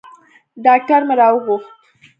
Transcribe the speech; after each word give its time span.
ډاکتر 0.65 1.01
مې 1.07 1.13
راوغوښت. 1.19 1.67